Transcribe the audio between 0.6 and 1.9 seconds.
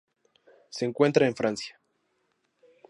Se encuentra en Francia.